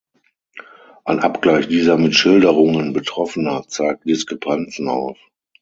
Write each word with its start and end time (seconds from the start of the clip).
Ein 1.05 1.19
Abgleich 1.19 1.67
dieser 1.67 1.95
mit 1.95 2.15
Schilderungen 2.15 2.91
Betroffener 2.91 3.67
zeigt 3.67 4.05
Diskrepanzen 4.07 4.87
auf. 4.89 5.19